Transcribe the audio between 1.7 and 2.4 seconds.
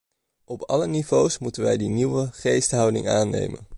die nieuwe